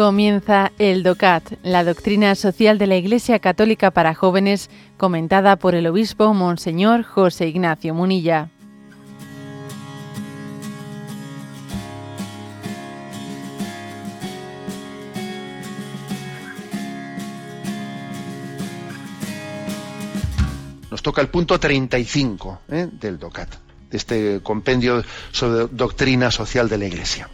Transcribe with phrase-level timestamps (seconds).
[0.00, 5.86] Comienza el DOCAT, la doctrina social de la Iglesia Católica para jóvenes, comentada por el
[5.86, 8.48] obispo Monseñor José Ignacio Munilla.
[20.90, 22.88] Nos toca el punto 35 ¿eh?
[22.90, 23.50] del DOCAT,
[23.90, 27.28] de este compendio sobre doctrina social de la Iglesia.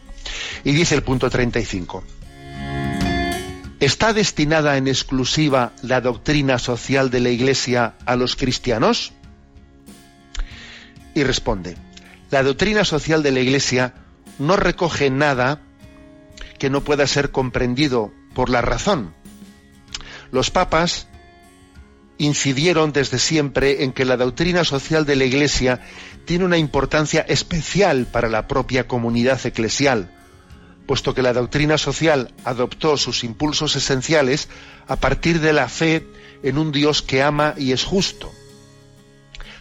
[0.64, 2.02] Y dice el punto 35.
[3.86, 9.12] ¿Está destinada en exclusiva la doctrina social de la Iglesia a los cristianos?
[11.14, 11.76] Y responde,
[12.32, 13.94] la doctrina social de la Iglesia
[14.40, 15.62] no recoge nada
[16.58, 19.14] que no pueda ser comprendido por la razón.
[20.32, 21.06] Los papas
[22.18, 25.80] incidieron desde siempre en que la doctrina social de la Iglesia
[26.24, 30.10] tiene una importancia especial para la propia comunidad eclesial,
[30.86, 34.48] puesto que la doctrina social adoptó sus impulsos esenciales
[34.86, 36.06] a partir de la fe
[36.42, 38.32] en un Dios que ama y es justo.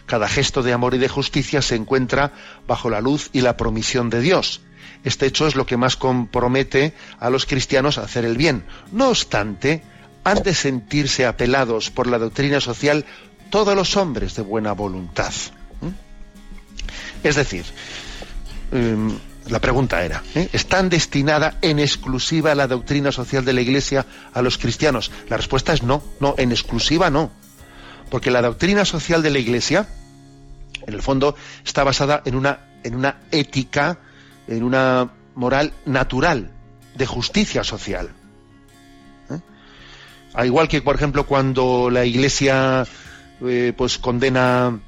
[0.06, 2.32] Cada gesto de amor y de justicia se encuentra
[2.66, 4.60] bajo la luz y la promisión de Dios.
[5.04, 8.64] Este hecho es lo que más compromete a los cristianos a hacer el bien.
[8.92, 9.82] No obstante,
[10.24, 13.04] han de sentirse apelados por la doctrina social
[13.50, 15.32] todos los hombres de buena voluntad.
[15.80, 17.26] ¿Mm?
[17.26, 17.64] Es decir,
[18.72, 19.16] em,
[19.48, 20.48] la pregunta era, ¿eh?
[20.52, 25.10] ¿están destinada en exclusiva la doctrina social de la Iglesia a los cristianos?
[25.28, 27.30] La respuesta es no, no, en exclusiva no.
[28.10, 29.88] Porque la doctrina social de la Iglesia,
[30.86, 33.98] en el fondo, está basada en una, en una ética,
[34.48, 36.50] en una moral natural,
[36.94, 38.10] de justicia social.
[39.30, 39.38] ¿Eh?
[40.34, 42.86] Al igual que, por ejemplo, cuando la Iglesia
[43.46, 44.78] eh, pues condena,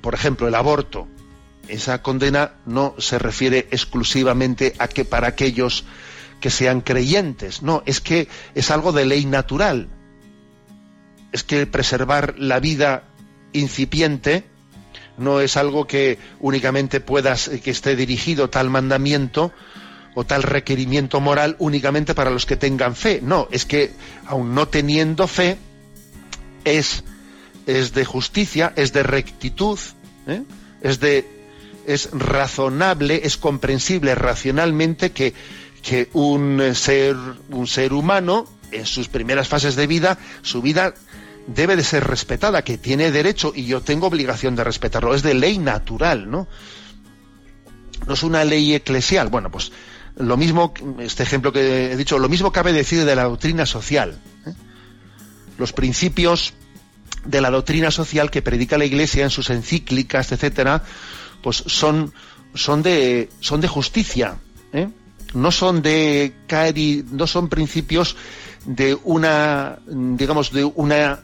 [0.00, 1.08] por ejemplo, el aborto,
[1.68, 5.84] esa condena no se refiere exclusivamente a que para aquellos
[6.40, 9.88] que sean creyentes, no, es que es algo de ley natural.
[11.30, 13.04] Es que preservar la vida
[13.52, 14.44] incipiente
[15.16, 19.52] no es algo que únicamente puedas que esté dirigido tal mandamiento
[20.14, 23.20] o tal requerimiento moral únicamente para los que tengan fe.
[23.22, 23.92] No, es que
[24.26, 25.56] aun no teniendo fe
[26.64, 27.04] es
[27.66, 29.78] es de justicia, es de rectitud,
[30.26, 30.42] ¿eh?
[30.82, 31.41] es de
[31.86, 35.34] es razonable, es comprensible racionalmente que,
[35.82, 37.16] que un, ser,
[37.50, 40.94] un ser humano, en sus primeras fases de vida, su vida
[41.46, 45.14] debe de ser respetada, que tiene derecho y yo tengo obligación de respetarlo.
[45.14, 46.48] Es de ley natural, ¿no?
[48.06, 49.28] No es una ley eclesial.
[49.28, 49.72] Bueno, pues
[50.16, 54.18] lo mismo, este ejemplo que he dicho, lo mismo cabe decir de la doctrina social.
[54.46, 54.52] ¿eh?
[55.58, 56.54] Los principios
[57.24, 60.82] de la doctrina social que predica la Iglesia en sus encíclicas, etcétera,
[61.42, 62.12] pues son,
[62.54, 64.38] son, de, son de justicia,
[64.72, 64.88] ¿eh?
[65.34, 68.16] no son de cari, no son principios
[68.64, 71.20] de una, digamos, de una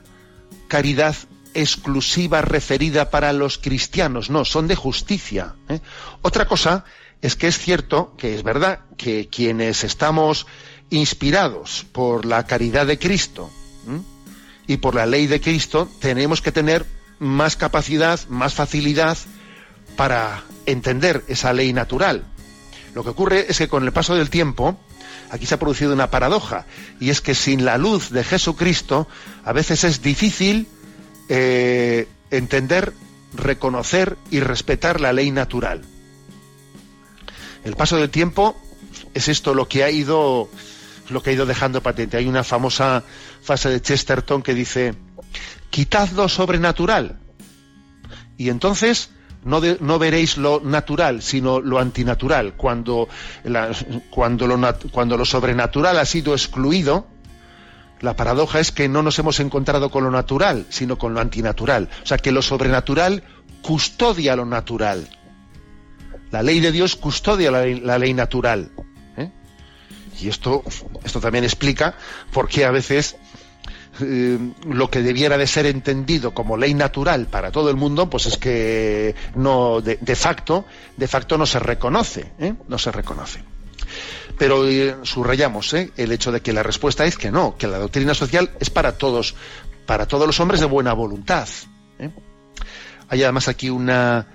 [0.67, 1.15] caridad
[1.55, 5.55] exclusiva referida para los cristianos, no, son de justicia.
[5.69, 5.81] ¿eh?
[6.23, 6.85] Otra cosa
[7.23, 10.47] es que es cierto, que es verdad, que quienes estamos
[10.91, 13.51] inspirados por la caridad de Cristo
[14.67, 16.87] y por la ley de Cristo, tenemos que tener
[17.19, 19.19] más capacidad, más facilidad
[19.99, 22.23] para entender esa ley natural.
[22.95, 24.79] Lo que ocurre es que con el paso del tiempo,
[25.29, 26.67] aquí se ha producido una paradoja,
[27.01, 29.09] y es que sin la luz de Jesucristo,
[29.45, 30.69] a veces es difícil
[31.29, 32.93] eh, entender,
[33.35, 35.83] reconocer y respetar la ley natural.
[37.65, 38.57] El paso del tiempo
[39.15, 40.49] es esto lo que ha ido
[41.11, 42.19] lo que ha ido dejando patente.
[42.19, 43.03] Hay una famosa
[43.43, 44.95] frase de Chesterton que dice,
[45.71, 47.19] quitad lo sobrenatural.
[48.37, 49.11] Y entonces
[49.45, 52.55] no, veréis lo natural, sino lo antinatural.
[52.55, 53.09] Cuando,
[54.11, 54.59] cuando, lo,
[54.91, 57.07] cuando lo sobrenatural ha sido excluido,
[58.01, 61.89] la paradoja es que no nos hemos encontrado con lo natural, sino con lo antinatural.
[62.03, 63.23] O sea, que lo sobrenatural
[63.63, 65.09] custodia lo natural.
[66.31, 68.71] La ley de Dios custodia la ley, natural.
[69.17, 69.31] ¿eh?
[70.21, 70.63] Y esto,
[71.05, 71.95] esto también explica
[72.33, 73.17] por qué a veces
[74.01, 78.27] eh, lo que debiera de ser entendido como ley natural para todo el mundo, pues
[78.27, 80.65] es que no de, facto,
[80.97, 82.55] de facto no se reconoce, ¿eh?
[82.69, 83.43] no se reconoce.
[84.39, 88.15] Pero eh, subrayamos el hecho de que la respuesta es que no, que la doctrina
[88.15, 89.35] social es para todos,
[89.87, 91.49] para todos los hombres de buena voluntad.
[93.09, 94.29] Hay además aquí una,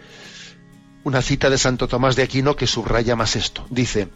[1.03, 3.65] una cita de Santo Tomás de Aquino que subraya más esto.
[3.69, 4.09] Dice,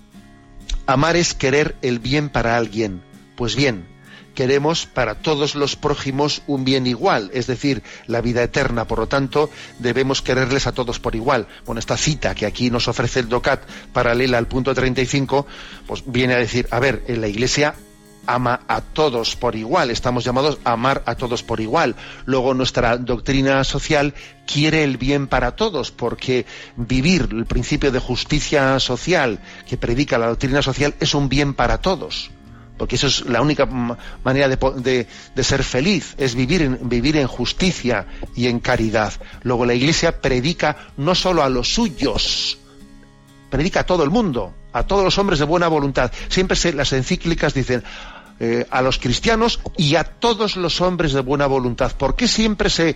[0.86, 3.04] amar es querer el bien para alguien.
[3.36, 3.88] Pues bien,
[4.36, 8.86] queremos para todos los prójimos un bien igual, es decir, la vida eterna.
[8.86, 9.50] Por lo tanto,
[9.80, 11.48] debemos quererles a todos por igual.
[11.66, 15.48] Bueno, esta cita que aquí nos ofrece el DOCAT, paralela al punto 35,
[15.88, 17.76] pues viene a decir, a ver, en la Iglesia
[18.28, 21.96] ama a todos por igual, estamos llamados a amar a todos por igual.
[22.26, 24.14] Luego nuestra doctrina social
[24.46, 30.28] quiere el bien para todos, porque vivir el principio de justicia social que predica la
[30.28, 32.30] doctrina social es un bien para todos.
[32.78, 35.08] Porque eso es la única manera de,
[35.38, 39.14] ser feliz, es vivir en, vivir en justicia y en caridad.
[39.44, 42.60] Luego la Iglesia predica no solo a los suyos,
[43.50, 46.12] predica a todo el mundo, a todos los hombres de buena voluntad.
[46.30, 47.84] Siempre se, las encíclicas dicen,
[48.40, 51.92] eh, a los cristianos y a todos los hombres de buena voluntad.
[51.94, 52.96] ¿Por qué siempre se,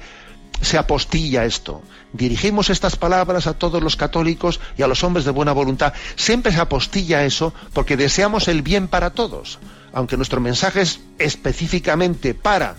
[0.61, 1.81] se apostilla esto?
[2.13, 5.93] Dirigimos estas palabras a todos los católicos y a los hombres de buena voluntad.
[6.15, 9.59] Siempre se apostilla eso porque deseamos el bien para todos.
[9.93, 12.75] Aunque nuestro mensaje es específicamente para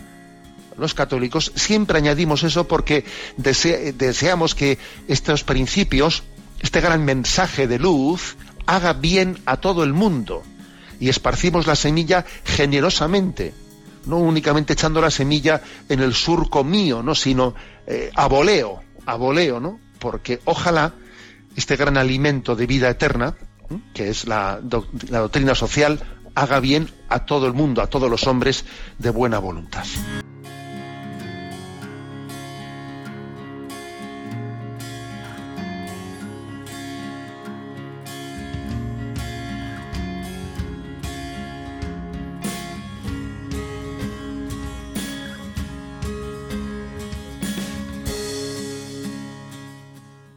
[0.78, 3.04] los católicos, siempre añadimos eso porque
[3.36, 6.22] deseamos que estos principios,
[6.60, 8.36] este gran mensaje de luz,
[8.66, 10.42] haga bien a todo el mundo
[11.00, 13.52] y esparcimos la semilla generosamente,
[14.06, 17.54] no únicamente echando la semilla en el surco mío, no, sino
[17.92, 19.16] eh, a voleo, a
[19.60, 19.78] ¿no?
[19.98, 20.94] Porque ojalá
[21.56, 23.36] este gran alimento de vida eterna,
[23.92, 26.00] que es la doctrina social,
[26.34, 28.64] haga bien a todo el mundo, a todos los hombres
[28.98, 29.84] de buena voluntad.